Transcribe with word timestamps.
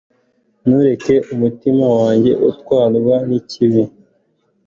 ntureke 0.65 1.15
umutima 1.33 1.85
wanjye 1.99 2.31
utwarwa 2.49 3.15
n'ikibi 3.29 3.83